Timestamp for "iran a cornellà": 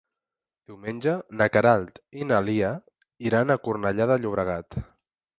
3.31-4.07